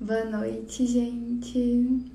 [0.00, 2.06] Boa noite, gente!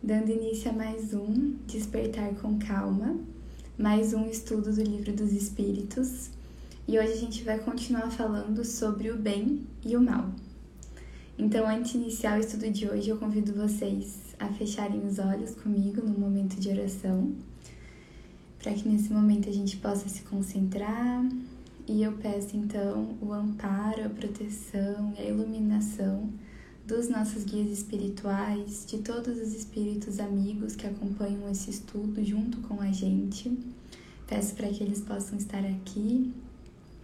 [0.00, 3.18] Dando início a mais um Despertar com Calma,
[3.76, 6.30] mais um estudo do Livro dos Espíritos,
[6.86, 10.30] e hoje a gente vai continuar falando sobre o bem e o mal.
[11.36, 15.56] Então, antes de iniciar o estudo de hoje, eu convido vocês a fecharem os olhos
[15.56, 17.32] comigo no momento de oração,
[18.62, 21.28] para que nesse momento a gente possa se concentrar.
[21.84, 26.30] E eu peço então o amparo, a proteção e a iluminação
[26.88, 32.80] dos nossos guias espirituais, de todos os espíritos amigos que acompanham esse estudo junto com
[32.80, 33.58] a gente.
[34.26, 36.32] Peço para que eles possam estar aqui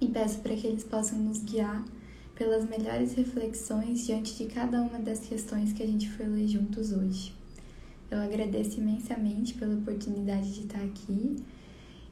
[0.01, 1.85] e peço para que eles possam nos guiar
[2.35, 6.91] pelas melhores reflexões diante de cada uma das questões que a gente foi ler juntos
[6.91, 7.35] hoje.
[8.11, 11.37] Eu agradeço imensamente pela oportunidade de estar aqui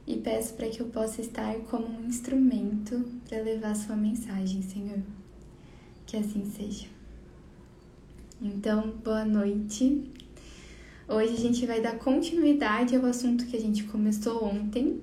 [0.05, 4.99] e peço para que eu possa estar como um instrumento para levar sua mensagem, Senhor.
[6.05, 6.92] Que assim seja.
[8.41, 10.03] Então, boa noite.
[11.07, 15.01] Hoje a gente vai dar continuidade ao assunto que a gente começou ontem.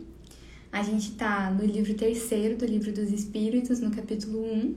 [0.72, 4.74] A gente está no livro terceiro do Livro dos Espíritos, no capítulo 1.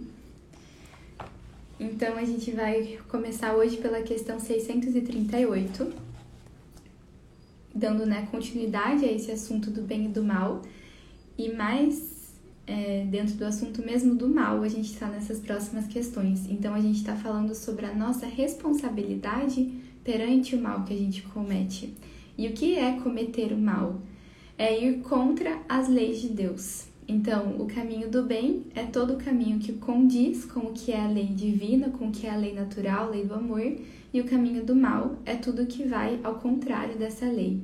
[1.80, 6.14] Então a gente vai começar hoje pela questão 638
[7.74, 10.62] dando né, continuidade a esse assunto do bem e do mal.
[11.38, 12.23] E mais
[12.66, 16.50] é, dentro do assunto mesmo do mal, a gente está nessas próximas questões.
[16.50, 19.70] Então, a gente está falando sobre a nossa responsabilidade
[20.04, 21.94] perante o mal que a gente comete.
[22.38, 24.02] E o que é cometer o mal?
[24.58, 26.86] É ir contra as leis de Deus.
[27.08, 31.02] Então, o caminho do bem é todo o caminho que condiz com o que é
[31.02, 33.76] a lei divina, com o que é a lei natural, a lei do amor,
[34.14, 37.62] e o caminho do mal é tudo que vai ao contrário dessa lei.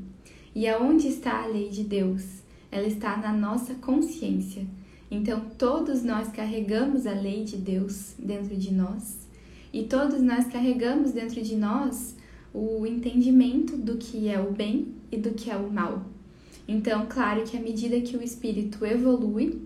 [0.54, 2.24] E aonde está a lei de Deus?
[2.72, 4.66] Ela está na nossa consciência.
[5.12, 9.28] Então, todos nós carregamos a lei de Deus dentro de nós,
[9.74, 12.16] e todos nós carregamos dentro de nós
[12.54, 16.06] o entendimento do que é o bem e do que é o mal.
[16.68, 19.60] Então, claro que à medida que o espírito evolui,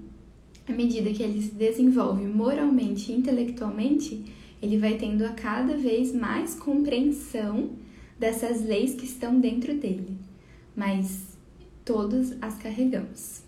[0.68, 4.24] à medida que ele se desenvolve moralmente e intelectualmente,
[4.62, 7.72] ele vai tendo a cada vez mais compreensão
[8.18, 10.18] dessas leis que estão dentro dele,
[10.74, 11.38] mas
[11.84, 13.42] todos as carregamos.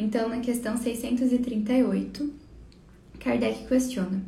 [0.00, 2.32] Então, na questão 638,
[3.18, 4.24] Kardec questiona: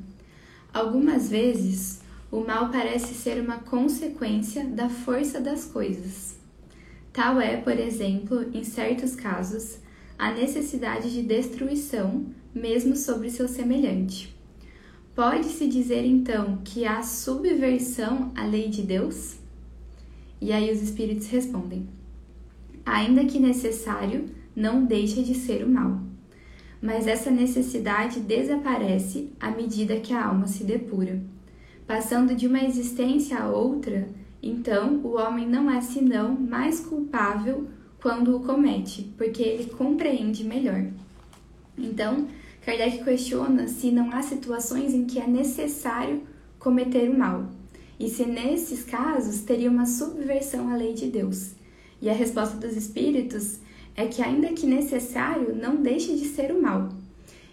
[0.70, 6.36] Algumas vezes o mal parece ser uma consequência da força das coisas.
[7.10, 9.78] Tal é, por exemplo, em certos casos,
[10.18, 14.36] a necessidade de destruição, mesmo sobre seu semelhante.
[15.14, 19.36] Pode-se dizer então que há subversão à lei de Deus?
[20.38, 21.88] E aí os espíritos respondem:
[22.84, 26.00] Ainda que necessário, não deixa de ser o mal.
[26.80, 31.22] Mas essa necessidade desaparece à medida que a alma se depura.
[31.86, 34.08] Passando de uma existência a outra,
[34.42, 37.68] então o homem não é senão mais culpável
[38.00, 40.86] quando o comete, porque ele compreende melhor.
[41.78, 42.26] Então,
[42.64, 46.22] Kardec questiona se não há situações em que é necessário
[46.58, 47.48] cometer o mal,
[47.98, 51.54] e se nesses casos teria uma subversão à lei de Deus.
[52.00, 53.60] E a resposta dos espíritos
[53.96, 56.88] é que, ainda que necessário, não deixe de ser o mal.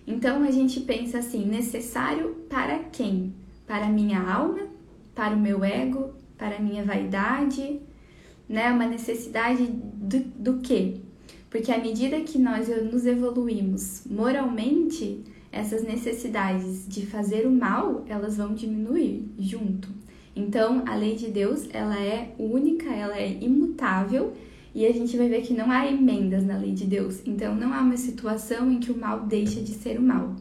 [0.07, 3.33] Então a gente pensa assim: necessário para quem?
[3.67, 4.67] Para minha alma?
[5.13, 6.13] Para o meu ego?
[6.37, 7.79] Para minha vaidade?
[8.47, 8.71] Né?
[8.71, 10.95] Uma necessidade do, do quê?
[11.49, 18.37] Porque à medida que nós nos evoluímos moralmente, essas necessidades de fazer o mal, elas
[18.37, 19.89] vão diminuir junto.
[20.35, 24.33] Então, a lei de Deus, ela é única, ela é imutável,
[24.73, 27.21] e a gente vai ver que não há emendas na lei de Deus.
[27.25, 30.35] Então, não há uma situação em que o mal deixa de ser o mal.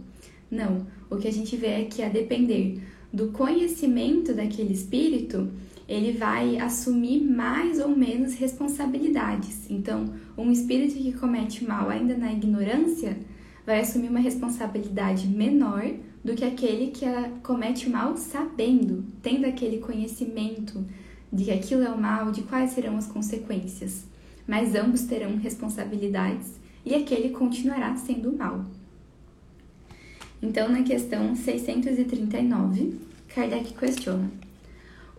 [0.50, 2.80] Não, o que a gente vê é que a depender
[3.12, 5.48] do conhecimento daquele espírito,
[5.88, 9.70] ele vai assumir mais ou menos responsabilidades.
[9.70, 13.16] Então, um espírito que comete mal ainda na ignorância
[13.64, 15.90] vai assumir uma responsabilidade menor
[16.22, 17.06] do que aquele que
[17.42, 20.84] comete mal sabendo, tendo aquele conhecimento
[21.32, 24.06] de que aquilo é o mal, de quais serão as consequências.
[24.48, 28.64] Mas ambos terão responsabilidades e aquele continuará sendo mal.
[30.40, 32.98] Então, na questão 639,
[33.28, 34.30] Kardec questiona: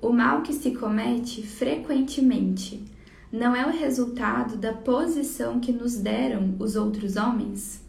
[0.01, 2.83] o mal que se comete frequentemente
[3.31, 7.81] não é o resultado da posição que nos deram os outros homens?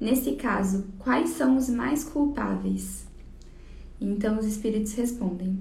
[0.00, 3.06] Nesse caso, quais são os mais culpáveis?
[4.00, 5.60] Então os espíritos respondem: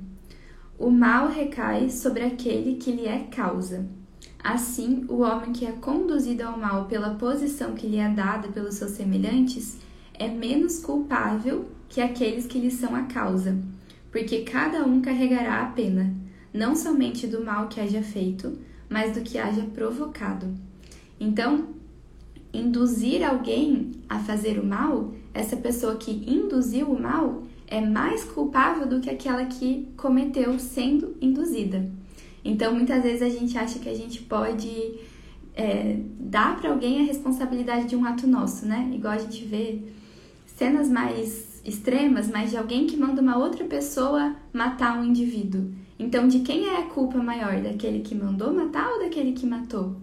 [0.78, 3.86] O mal recai sobre aquele que lhe é causa.
[4.44, 8.76] Assim, o homem que é conduzido ao mal pela posição que lhe é dada pelos
[8.76, 9.78] seus semelhantes
[10.14, 13.58] é menos culpável que aqueles que lhe são a causa
[14.12, 16.14] porque cada um carregará a pena,
[16.54, 18.58] não somente do mal que haja feito,
[18.90, 20.48] mas do que haja provocado.
[21.20, 21.68] Então,
[22.52, 28.88] induzir alguém a fazer o mal, essa pessoa que induziu o mal é mais culpável
[28.88, 31.90] do que aquela que cometeu sendo induzida.
[32.44, 35.00] Então, muitas vezes a gente acha que a gente pode
[35.54, 38.90] é, dar para alguém a responsabilidade de um ato nosso, né?
[38.94, 39.82] Igual a gente vê
[40.46, 45.72] cenas mais extremas, mas de alguém que manda uma outra pessoa matar um indivíduo.
[45.98, 47.62] Então, de quem é a culpa maior?
[47.62, 49.98] Daquele que mandou matar ou daquele que matou?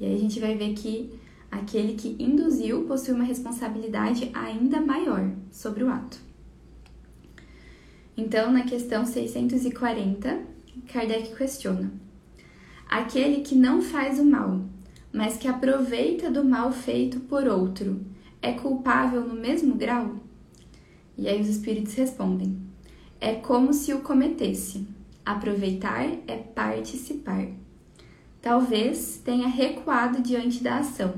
[0.00, 1.12] E aí a gente vai ver que
[1.50, 6.18] aquele que induziu possui uma responsabilidade ainda maior sobre o ato.
[8.16, 10.40] Então, na questão 640,
[10.86, 11.90] Kardec questiona:
[12.88, 14.62] Aquele que não faz o mal,
[15.12, 18.00] mas que aproveita do mal feito por outro,
[18.40, 20.16] é culpável no mesmo grau?
[21.16, 22.56] E aí os espíritos respondem:
[23.20, 24.86] É como se o cometesse.
[25.24, 27.48] Aproveitar é participar.
[28.40, 31.12] Talvez tenha recuado diante da ação,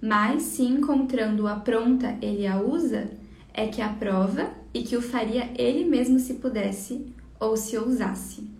[0.00, 3.10] mas se encontrando-a pronta ele a usa,
[3.52, 7.06] é que a prova e que o faria ele mesmo se pudesse
[7.38, 8.57] ou se ousasse.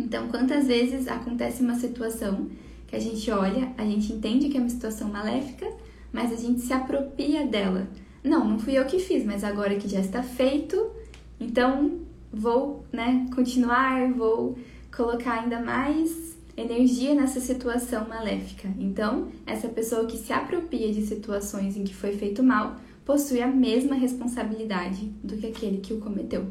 [0.00, 2.48] Então, quantas vezes acontece uma situação
[2.86, 5.70] que a gente olha, a gente entende que é uma situação maléfica,
[6.10, 7.86] mas a gente se apropria dela.
[8.24, 10.90] Não, não fui eu que fiz, mas agora que já está feito,
[11.38, 12.00] então
[12.32, 14.58] vou, né, continuar, vou
[14.94, 18.68] colocar ainda mais energia nessa situação maléfica.
[18.78, 23.46] Então, essa pessoa que se apropria de situações em que foi feito mal possui a
[23.46, 26.46] mesma responsabilidade do que aquele que o cometeu.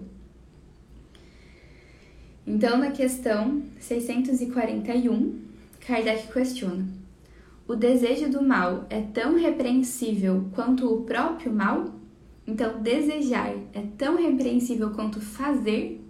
[2.52, 5.40] Então, na questão 641,
[5.86, 6.88] Kardec questiona:
[7.68, 11.94] O desejo do mal é tão repreensível quanto o próprio mal?
[12.48, 16.04] Então, desejar é tão repreensível quanto fazer?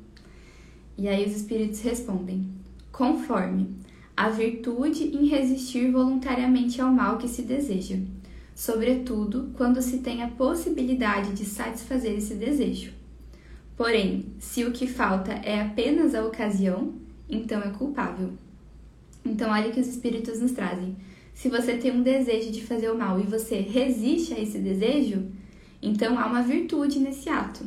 [0.98, 2.48] E aí os espíritos respondem:
[2.90, 3.76] Conforme
[4.16, 7.98] a virtude em resistir voluntariamente ao mal que se deseja
[8.56, 12.99] sobretudo quando se tem a possibilidade de satisfazer esse desejo.
[13.80, 16.96] Porém, se o que falta é apenas a ocasião,
[17.30, 18.34] então é culpável.
[19.24, 20.98] Então, olha que os espíritos nos trazem.
[21.34, 25.26] Se você tem um desejo de fazer o mal e você resiste a esse desejo,
[25.82, 27.64] então há uma virtude nesse ato.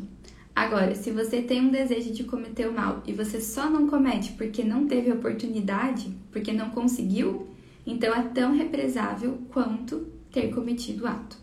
[0.54, 4.32] Agora, se você tem um desejo de cometer o mal e você só não comete
[4.32, 7.48] porque não teve oportunidade, porque não conseguiu,
[7.86, 11.38] então é tão represável quanto ter cometido o ato.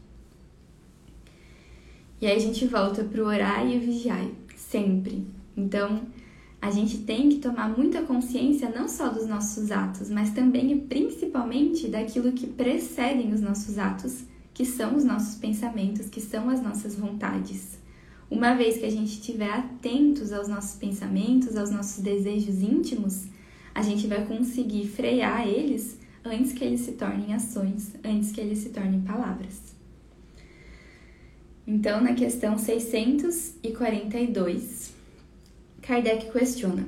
[2.22, 4.28] E aí a gente volta para o orar e o vigiar,
[4.70, 5.26] sempre.
[5.58, 6.04] Então,
[6.62, 10.82] a gente tem que tomar muita consciência não só dos nossos atos, mas também e
[10.82, 14.24] principalmente daquilo que precedem os nossos atos,
[14.54, 17.80] que são os nossos pensamentos, que são as nossas vontades.
[18.30, 23.26] Uma vez que a gente estiver atentos aos nossos pensamentos, aos nossos desejos íntimos,
[23.74, 28.60] a gente vai conseguir frear eles antes que eles se tornem ações, antes que eles
[28.60, 29.79] se tornem palavras.
[31.72, 34.92] Então, na questão 642,
[35.84, 36.88] Kardec questiona: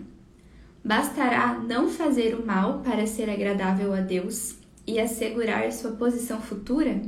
[0.83, 4.55] Bastará não fazer o mal para ser agradável a Deus
[4.87, 6.99] e assegurar sua posição futura?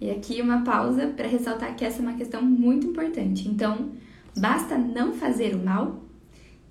[0.00, 3.46] E aqui uma pausa para ressaltar que essa é uma questão muito importante.
[3.46, 3.90] Então,
[4.34, 6.02] basta não fazer o mal?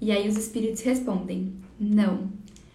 [0.02, 2.32] E aí os espíritos respondem: não.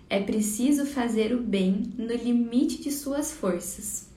[0.09, 4.09] É preciso fazer o bem no limite de suas forças,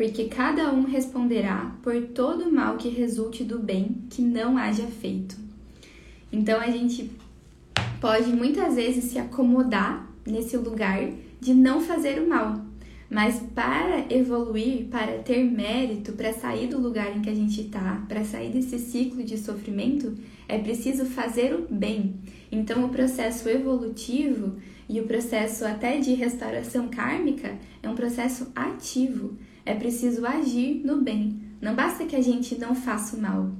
[0.00, 4.86] porque cada um responderá por todo o mal que resulte do bem que não haja
[4.86, 5.36] feito.
[6.32, 7.10] Então a gente
[8.00, 11.06] pode muitas vezes se acomodar nesse lugar
[11.38, 12.64] de não fazer o mal,
[13.10, 18.02] mas para evoluir, para ter mérito, para sair do lugar em que a gente está,
[18.08, 20.14] para sair desse ciclo de sofrimento,
[20.48, 22.14] é preciso fazer o bem.
[22.50, 24.56] Então, o processo evolutivo
[24.88, 29.36] e o processo até de restauração kármica é um processo ativo.
[29.64, 31.40] É preciso agir no bem.
[31.60, 33.50] Não basta que a gente não faça o mal.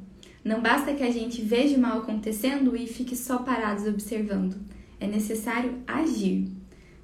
[0.43, 4.57] Não basta que a gente veja o mal acontecendo e fique só parados observando.
[4.99, 6.49] É necessário agir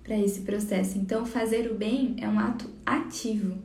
[0.02, 0.96] para esse processo.
[0.98, 3.58] Então, fazer o bem é um ato ativo.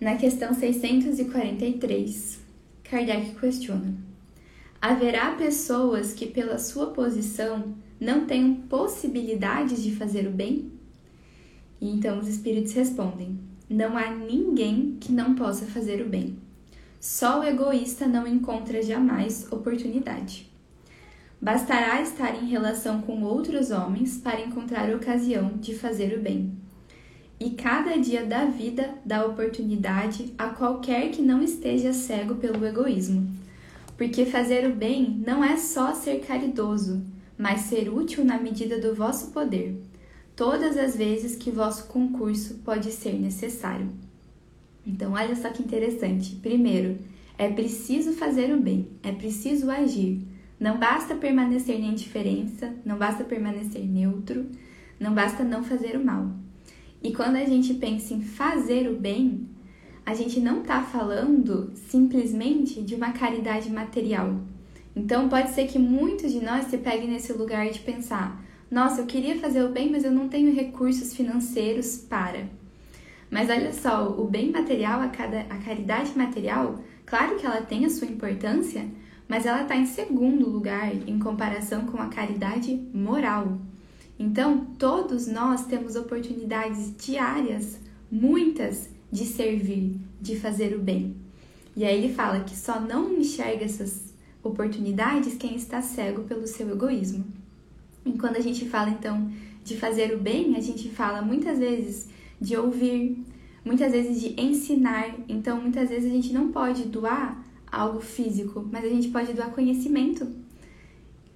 [0.00, 2.40] Na questão 643,
[2.84, 3.94] Kardec questiona:
[4.80, 10.70] Haverá pessoas que, pela sua posição, não tenham possibilidades de fazer o bem?
[11.80, 16.36] E então os espíritos respondem: Não há ninguém que não possa fazer o bem.
[17.00, 20.50] Só o egoísta não encontra jamais oportunidade.
[21.40, 26.52] Bastará estar em relação com outros homens para encontrar ocasião de fazer o bem.
[27.38, 33.30] E cada dia da vida dá oportunidade a qualquer que não esteja cego pelo egoísmo.
[33.96, 37.02] Porque fazer o bem não é só ser caridoso,
[37.36, 39.78] mas ser útil na medida do vosso poder,
[40.36, 43.88] todas as vezes que vosso concurso pode ser necessário.
[44.86, 46.36] Então, olha só que interessante.
[46.36, 46.98] Primeiro,
[47.38, 50.20] é preciso fazer o bem, é preciso agir.
[50.60, 54.46] Não basta permanecer na indiferença, não basta permanecer neutro,
[55.00, 56.30] não basta não fazer o mal.
[57.02, 59.48] E quando a gente pensa em fazer o bem,
[60.04, 64.40] a gente não está falando simplesmente de uma caridade material.
[64.94, 69.06] Então pode ser que muitos de nós se peguem nesse lugar de pensar: nossa, eu
[69.06, 72.48] queria fazer o bem, mas eu não tenho recursos financeiros para.
[73.30, 77.84] Mas olha só, o bem material, a, cada, a caridade material, claro que ela tem
[77.84, 78.84] a sua importância,
[79.28, 83.58] mas ela está em segundo lugar em comparação com a caridade moral.
[84.18, 87.78] Então, todos nós temos oportunidades diárias,
[88.10, 91.16] muitas, de servir, de fazer o bem.
[91.76, 96.70] E aí ele fala que só não enxerga essas oportunidades quem está cego pelo seu
[96.70, 97.24] egoísmo.
[98.06, 99.30] E quando a gente fala então
[99.64, 102.08] de fazer o bem, a gente fala muitas vezes
[102.40, 103.18] de ouvir,
[103.64, 105.12] muitas vezes de ensinar.
[105.28, 109.50] Então, muitas vezes a gente não pode doar algo físico, mas a gente pode doar
[109.50, 110.26] conhecimento.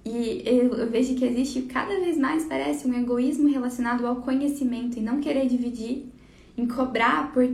[0.03, 5.01] E eu, vejo que existe cada vez mais, parece, um egoísmo relacionado ao conhecimento e
[5.01, 6.05] não querer dividir,
[6.57, 7.47] em cobrar por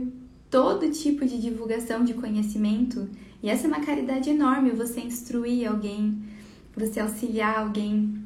[0.48, 3.08] todo tipo de divulgação de conhecimento.
[3.42, 6.22] E essa é uma caridade enorme, você instruir alguém,
[6.74, 8.17] você auxiliar alguém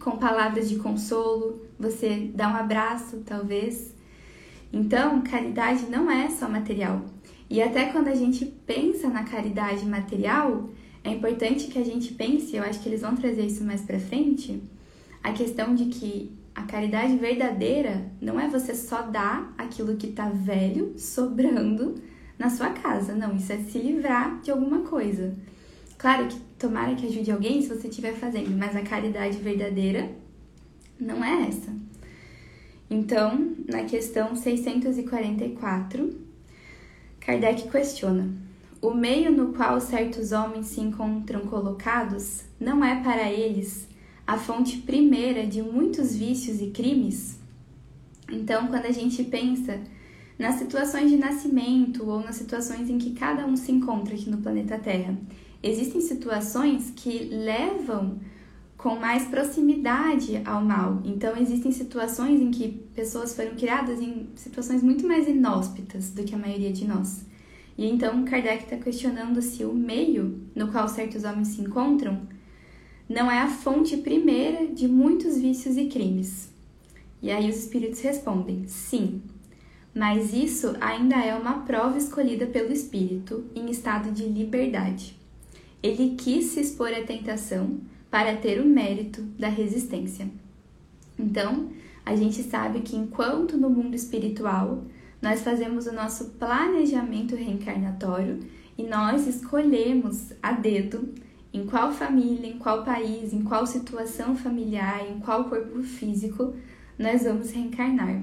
[0.00, 3.94] com palavras de consolo, você dar um abraço, talvez.
[4.72, 7.04] Então, caridade não é só material.
[7.48, 10.70] E até quando a gente pensa na caridade material,
[11.02, 13.98] é importante que a gente pense, eu acho que eles vão trazer isso mais para
[13.98, 14.62] frente,
[15.22, 20.28] a questão de que a caridade verdadeira não é você só dar aquilo que tá
[20.28, 21.96] velho, sobrando
[22.38, 23.14] na sua casa.
[23.14, 25.34] Não, isso é se livrar de alguma coisa.
[26.00, 30.10] Claro que tomara que ajude alguém se você estiver fazendo, mas a caridade verdadeira
[30.98, 31.70] não é essa.
[32.88, 36.18] Então, na questão 644,
[37.20, 38.30] Kardec questiona:
[38.80, 43.86] o meio no qual certos homens se encontram colocados não é para eles
[44.26, 47.38] a fonte primeira de muitos vícios e crimes?
[48.32, 49.78] Então, quando a gente pensa
[50.38, 54.38] nas situações de nascimento ou nas situações em que cada um se encontra aqui no
[54.38, 55.14] planeta Terra,
[55.62, 58.18] existem situações que levam
[58.76, 61.02] com mais proximidade ao mal.
[61.04, 66.34] Então, existem situações em que pessoas foram criadas em situações muito mais inóspitas do que
[66.34, 67.26] a maioria de nós.
[67.76, 72.26] E então, Kardec está questionando se o meio no qual certos homens se encontram
[73.08, 76.48] não é a fonte primeira de muitos vícios e crimes.
[77.20, 79.20] E aí os espíritos respondem: sim,
[79.94, 85.19] mas isso ainda é uma prova escolhida pelo espírito em estado de liberdade.
[85.82, 90.28] Ele quis se expor à tentação para ter o mérito da resistência.
[91.18, 91.70] Então,
[92.04, 94.84] a gente sabe que enquanto no mundo espiritual
[95.22, 98.40] nós fazemos o nosso planejamento reencarnatório
[98.76, 101.14] e nós escolhemos a dedo
[101.52, 106.54] em qual família, em qual país, em qual situação familiar, em qual corpo físico
[106.98, 108.22] nós vamos reencarnar.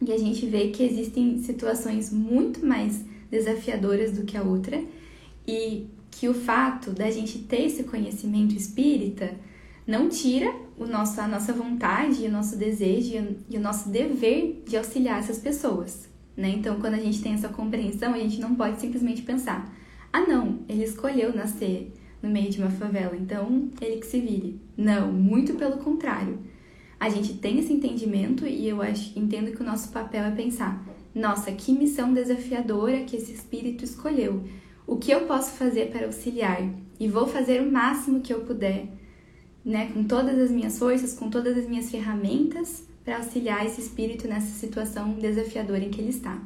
[0.00, 4.82] E a gente vê que existem situações muito mais desafiadoras do que a outra
[5.46, 5.86] e
[6.18, 9.36] que o fato da gente ter esse conhecimento espírita
[9.86, 14.76] não tira o nosso, a nossa vontade, o nosso desejo e o nosso dever de
[14.76, 16.08] auxiliar essas pessoas.
[16.36, 16.50] Né?
[16.50, 19.72] Então, quando a gente tem essa compreensão, a gente não pode simplesmente pensar:
[20.12, 24.60] ah, não, ele escolheu nascer no meio de uma favela, então ele que se vire.
[24.76, 26.40] Não, muito pelo contrário.
[26.98, 30.84] A gente tem esse entendimento e eu acho, entendo que o nosso papel é pensar:
[31.14, 34.42] nossa, que missão desafiadora que esse espírito escolheu.
[34.88, 36.66] O que eu posso fazer para auxiliar?
[36.98, 38.86] E vou fazer o máximo que eu puder,
[39.62, 44.26] né, com todas as minhas forças, com todas as minhas ferramentas, para auxiliar esse espírito
[44.26, 46.40] nessa situação desafiadora em que ele está.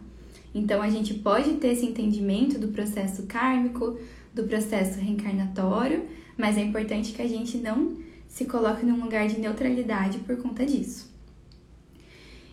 [0.52, 3.96] Então a gente pode ter esse entendimento do processo kármico,
[4.34, 6.04] do processo reencarnatório,
[6.36, 7.96] mas é importante que a gente não
[8.26, 11.11] se coloque num lugar de neutralidade por conta disso.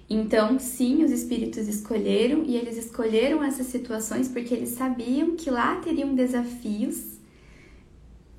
[0.10, 5.76] Então, sim, os espíritos escolheram e eles escolheram essas situações porque eles sabiam que lá
[5.76, 7.20] teriam desafios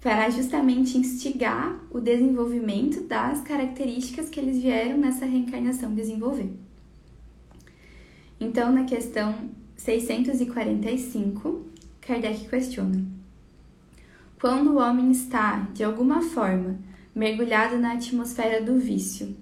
[0.00, 6.50] para justamente instigar o desenvolvimento das características que eles vieram nessa reencarnação desenvolver.
[8.40, 9.34] Então, na questão
[9.76, 11.66] 645,
[12.00, 13.04] Kardec questiona:
[14.40, 16.78] quando o homem está, de alguma forma,
[17.14, 19.36] mergulhado na atmosfera do vício,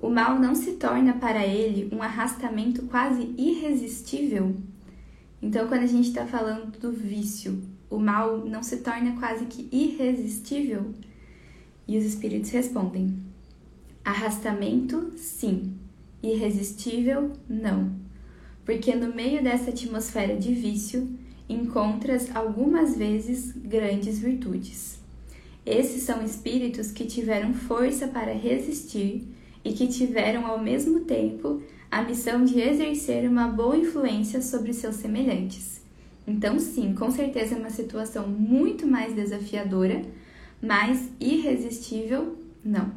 [0.00, 4.56] o mal não se torna para ele um arrastamento quase irresistível?
[5.42, 9.68] Então, quando a gente está falando do vício, o mal não se torna quase que
[9.70, 10.94] irresistível?
[11.86, 13.18] E os espíritos respondem:
[14.04, 15.74] arrastamento, sim,
[16.22, 17.92] irresistível, não.
[18.64, 21.08] Porque no meio dessa atmosfera de vício
[21.48, 25.00] encontras algumas vezes grandes virtudes.
[25.66, 29.28] Esses são espíritos que tiveram força para resistir
[29.64, 34.96] e que tiveram ao mesmo tempo a missão de exercer uma boa influência sobre seus
[34.96, 35.80] semelhantes.
[36.26, 40.02] Então, sim, com certeza é uma situação muito mais desafiadora,
[40.62, 42.92] mas irresistível, não.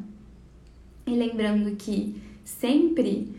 [1.08, 3.36] E lembrando que sempre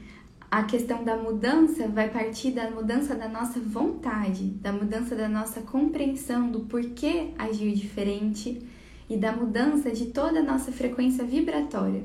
[0.50, 5.60] a questão da mudança vai partir da mudança da nossa vontade, da mudança da nossa
[5.62, 8.62] compreensão do porquê agir diferente
[9.08, 12.04] e da mudança de toda a nossa frequência vibratória.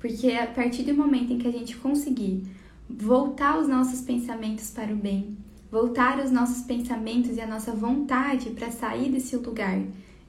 [0.00, 2.42] Porque a partir do momento em que a gente conseguir
[2.88, 5.36] voltar os nossos pensamentos para o bem,
[5.70, 9.80] voltar os nossos pensamentos e a nossa vontade para sair desse lugar,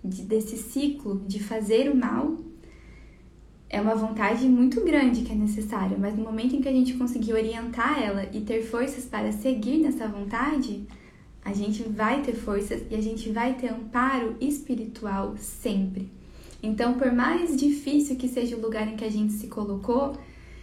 [0.04, 2.38] de, desse ciclo de fazer o mal,
[3.70, 6.94] é uma vontade muito grande que é necessária, mas no momento em que a gente
[6.96, 10.86] conseguir orientar ela e ter forças para seguir nessa vontade,
[11.44, 16.12] a gente vai ter forças e a gente vai ter amparo espiritual sempre.
[16.64, 20.16] Então, por mais difícil que seja o lugar em que a gente se colocou,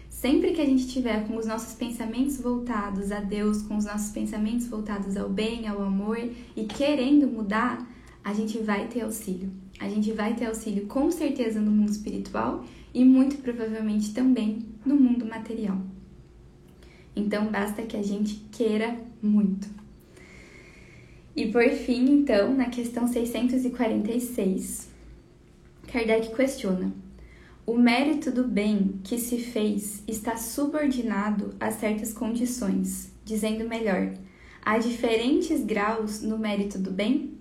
[0.09, 4.11] sempre que a gente tiver com os nossos pensamentos voltados a Deus, com os nossos
[4.11, 6.19] pensamentos voltados ao bem, ao amor
[6.57, 7.87] e querendo mudar,
[8.23, 9.51] a gente vai ter auxílio.
[9.81, 14.97] A gente vai ter auxílio com certeza no mundo espiritual e muito provavelmente também no
[14.97, 15.79] mundo material.
[17.15, 19.69] Então basta que a gente queira muito.
[21.35, 24.89] E por fim, então, na questão 646,
[25.91, 26.93] Kardec questiona:
[27.67, 34.13] o mérito do bem que se fez está subordinado a certas condições, dizendo melhor,
[34.63, 37.35] há diferentes graus no mérito do bem?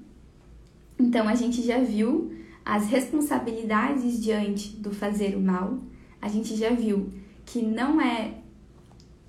[0.97, 2.31] Então a gente já viu
[2.65, 5.79] as responsabilidades diante do fazer o mal,
[6.21, 7.09] a gente já viu
[7.45, 8.33] que não é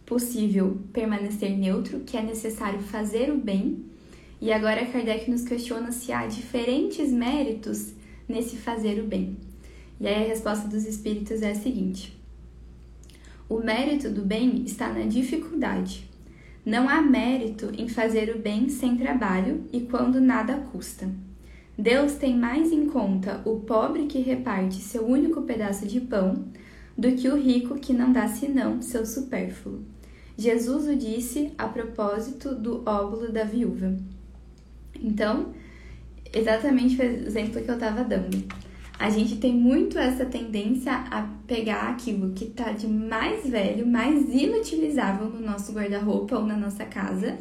[0.07, 3.85] possível permanecer neutro, que é necessário fazer o bem.
[4.41, 7.98] E agora Kardec nos questiona se há diferentes méritos
[8.29, 9.37] nesse fazer o bem?
[10.01, 12.17] E aí a resposta dos espíritos é a seguinte:
[13.49, 16.09] O mérito do bem está na dificuldade.
[16.65, 21.09] Não há mérito em fazer o bem sem trabalho e quando nada custa.
[21.79, 26.45] Deus tem mais em conta o pobre que reparte seu único pedaço de pão
[26.97, 29.83] do que o rico que não dá senão seu supérfluo.
[30.37, 33.97] Jesus o disse a propósito do óvulo da viúva.
[35.01, 35.53] Então,
[36.33, 38.45] exatamente o exemplo que eu estava dando.
[38.99, 44.29] A gente tem muito essa tendência a pegar aquilo que tá de mais velho, mais
[44.29, 47.39] inutilizável no nosso guarda-roupa ou na nossa casa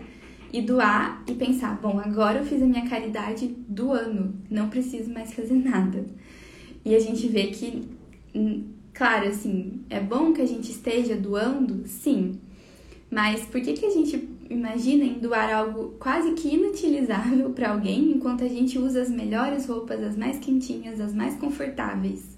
[0.53, 5.11] e doar e pensar: bom, agora eu fiz a minha caridade do ano, não preciso
[5.11, 6.05] mais fazer nada.
[6.85, 7.83] E a gente vê que,
[8.35, 12.39] hum, claro, assim, é bom que a gente esteja doando, sim,
[13.09, 14.17] mas por que, que a gente
[14.49, 19.65] imagina em doar algo quase que inutilizável para alguém enquanto a gente usa as melhores
[19.65, 22.37] roupas, as mais quentinhas, as mais confortáveis?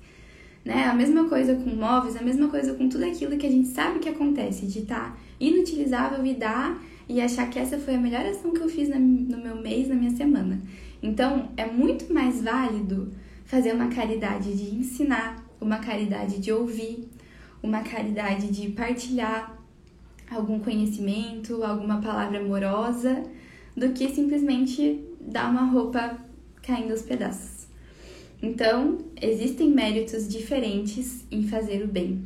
[0.64, 0.86] Né?
[0.86, 4.00] A mesma coisa com móveis, a mesma coisa com tudo aquilo que a gente sabe
[4.00, 8.26] que acontece, de estar tá inutilizável e dar e achar que essa foi a melhor
[8.26, 10.62] ação que eu fiz no meu mês, na minha semana.
[11.02, 13.12] Então, é muito mais válido
[13.46, 17.10] fazer uma caridade de ensinar, uma caridade de ouvir,
[17.64, 19.59] uma caridade de partilhar,
[20.32, 23.24] algum conhecimento, alguma palavra amorosa,
[23.76, 26.18] do que simplesmente dar uma roupa
[26.62, 27.68] caindo aos pedaços.
[28.42, 32.24] Então, existem méritos diferentes em fazer o bem.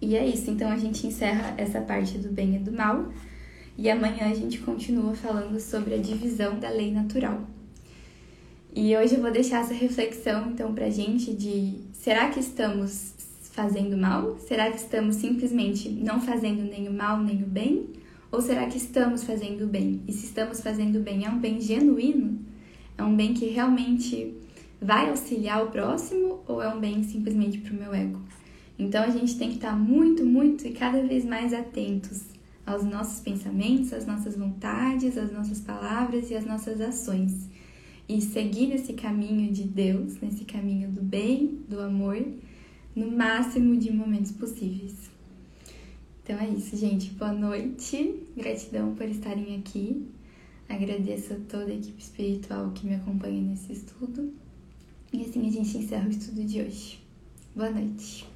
[0.00, 3.12] E é isso, então a gente encerra essa parte do bem e do mal,
[3.76, 7.46] e amanhã a gente continua falando sobre a divisão da lei natural.
[8.74, 13.14] E hoje eu vou deixar essa reflexão então pra gente de será que estamos
[13.60, 14.38] fazendo mal?
[14.38, 17.90] Será que estamos simplesmente não fazendo nem o mal nem o bem?
[18.32, 20.00] Ou será que estamos fazendo o bem?
[20.08, 22.38] E se estamos fazendo o bem, é um bem genuíno?
[22.96, 24.34] É um bem que realmente
[24.80, 28.20] vai auxiliar o próximo ou é um bem simplesmente para o meu ego?
[28.78, 32.24] Então a gente tem que estar muito, muito e cada vez mais atentos
[32.64, 37.46] aos nossos pensamentos, às nossas vontades, às nossas palavras e às nossas ações.
[38.08, 42.16] E seguir nesse caminho de Deus, nesse caminho do bem, do amor
[42.94, 45.10] no máximo de momentos possíveis.
[46.22, 47.10] Então é isso, gente.
[47.10, 48.22] Boa noite.
[48.36, 50.06] Gratidão por estarem aqui.
[50.68, 54.32] Agradeço a toda a equipe espiritual que me acompanha nesse estudo.
[55.12, 57.00] E assim a gente encerra o estudo de hoje.
[57.56, 58.29] Boa noite.